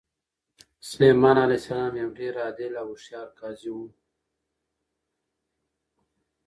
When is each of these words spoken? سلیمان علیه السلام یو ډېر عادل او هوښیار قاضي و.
سلیمان 0.89 1.37
علیه 1.45 1.59
السلام 1.61 1.93
یو 2.01 2.09
ډېر 2.19 2.33
عادل 2.43 2.71
او 2.81 2.87
هوښیار 2.91 3.27
قاضي 3.39 3.69
و. 3.73 3.77